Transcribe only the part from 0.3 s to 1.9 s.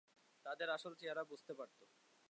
তাদের আসল চেহারা বুঝতে পারতো।